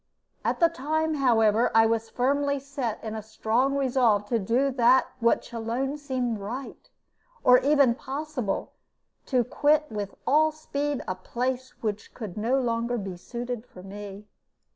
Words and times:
At 0.43 0.59
the 0.59 0.67
time, 0.67 1.13
however, 1.13 1.69
I 1.75 1.85
was 1.85 2.09
firmly 2.09 2.57
set 2.59 3.03
in 3.03 3.13
a 3.13 3.21
strong 3.21 3.75
resolve 3.77 4.25
to 4.29 4.39
do 4.39 4.71
that 4.71 5.07
which 5.19 5.53
alone 5.53 5.95
seemed 5.95 6.39
right, 6.39 6.89
or 7.43 7.59
even 7.59 7.93
possible 7.93 8.73
to 9.27 9.43
quit 9.43 9.91
with 9.91 10.15
all 10.25 10.51
speed 10.51 11.03
a 11.07 11.13
place 11.13 11.75
which 11.83 12.15
could 12.15 12.35
no 12.35 12.59
longer 12.59 12.97
be 12.97 13.15
suited 13.15 13.63
for 13.67 13.83
me. 13.83 14.25